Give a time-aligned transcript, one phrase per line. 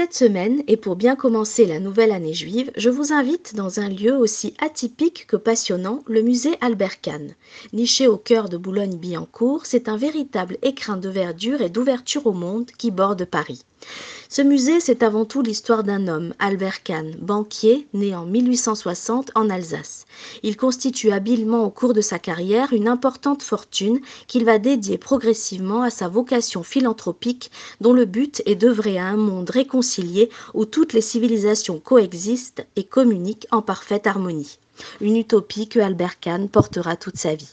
[0.00, 3.90] Cette semaine, et pour bien commencer la nouvelle année juive, je vous invite dans un
[3.90, 7.34] lieu aussi atypique que passionnant, le musée Albert Kahn.
[7.74, 12.70] Niché au cœur de Boulogne-Billancourt, c'est un véritable écrin de verdure et d'ouverture au monde
[12.78, 13.60] qui borde Paris.
[14.32, 19.50] Ce musée, c'est avant tout l'histoire d'un homme, Albert Kahn, banquier, né en 1860 en
[19.50, 20.04] Alsace.
[20.44, 25.82] Il constitue habilement au cours de sa carrière une importante fortune qu'il va dédier progressivement
[25.82, 30.92] à sa vocation philanthropique dont le but est d'œuvrer à un monde réconcilié où toutes
[30.92, 34.58] les civilisations coexistent et communiquent en parfaite harmonie.
[35.00, 37.50] Une utopie que Albert Kahn portera toute sa vie.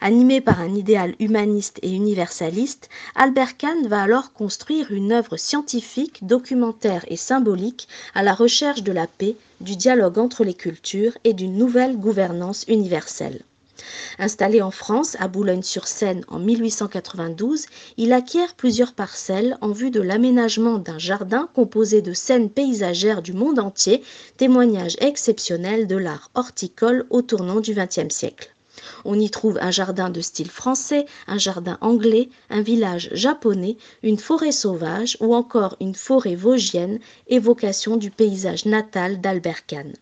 [0.00, 6.26] Animé par un idéal humaniste et universaliste, Albert Kahn va alors construire une œuvre scientifique,
[6.26, 11.34] documentaire et symbolique à la recherche de la paix, du dialogue entre les cultures et
[11.34, 13.42] d'une nouvelle gouvernance universelle.
[14.18, 17.66] Installé en France, à Boulogne-sur-Seine en 1892,
[17.96, 23.32] il acquiert plusieurs parcelles en vue de l'aménagement d'un jardin composé de scènes paysagères du
[23.32, 24.02] monde entier,
[24.36, 28.51] témoignage exceptionnel de l'art horticole au tournant du XXe siècle.
[29.04, 34.18] On y trouve un jardin de style français, un jardin anglais, un village japonais, une
[34.18, 39.92] forêt sauvage ou encore une forêt vosgienne, évocation du paysage natal d'Albert Kahn.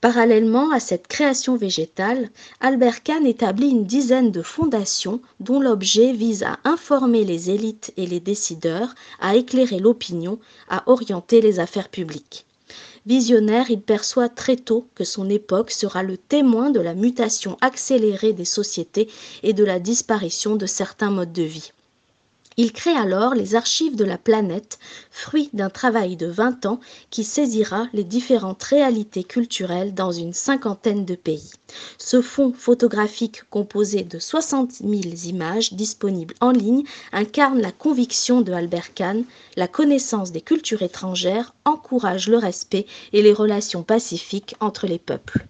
[0.00, 6.42] Parallèlement à cette création végétale, Albert Kahn établit une dizaine de fondations dont l'objet vise
[6.42, 10.38] à informer les élites et les décideurs, à éclairer l'opinion,
[10.68, 12.45] à orienter les affaires publiques.
[13.06, 18.32] Visionnaire, il perçoit très tôt que son époque sera le témoin de la mutation accélérée
[18.32, 19.08] des sociétés
[19.44, 21.70] et de la disparition de certains modes de vie.
[22.58, 24.78] Il crée alors les archives de la planète,
[25.10, 31.04] fruit d'un travail de 20 ans qui saisira les différentes réalités culturelles dans une cinquantaine
[31.04, 31.50] de pays.
[31.98, 34.92] Ce fonds photographique composé de 60 000
[35.26, 39.24] images disponibles en ligne incarne la conviction de Albert Kahn,
[39.56, 45.46] la connaissance des cultures étrangères encourage le respect et les relations pacifiques entre les peuples.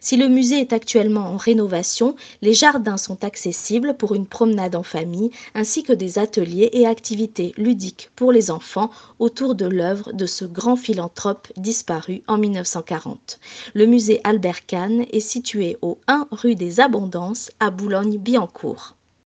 [0.00, 4.82] Si le musée est actuellement en rénovation, les jardins sont accessibles pour une promenade en
[4.82, 10.26] famille ainsi que des ateliers et activités ludiques pour les enfants autour de l'œuvre de
[10.26, 13.38] ce grand philanthrope disparu en 1940.
[13.74, 18.96] Le musée Albert Kahn est situé au 1 rue des Abondances à Boulogne-Billancourt.